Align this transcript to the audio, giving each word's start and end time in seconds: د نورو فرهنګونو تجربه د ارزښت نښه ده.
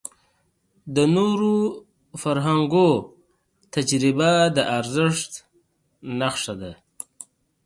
د 0.95 0.97
نورو 1.15 1.55
فرهنګونو 2.21 3.05
تجربه 3.73 4.31
د 4.55 4.57
ارزښت 4.77 5.31
نښه 6.19 6.53
ده. 6.61 6.71